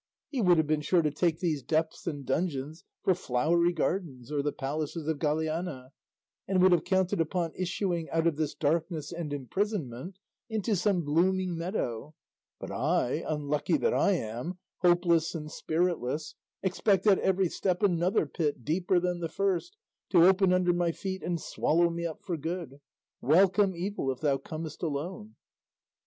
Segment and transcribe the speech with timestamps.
[0.29, 4.41] He would have been sure to take these depths and dungeons for flowery gardens or
[4.41, 5.91] the palaces of Galiana,
[6.47, 10.17] and would have counted upon issuing out of this darkness and imprisonment
[10.49, 12.15] into some blooming meadow;
[12.59, 16.33] but I, unlucky that I am, hopeless and spiritless,
[16.63, 19.77] expect at every step another pit deeper than the first
[20.09, 22.79] to open under my feet and swallow me up for good;
[23.21, 25.35] 'welcome evil, if thou comest alone.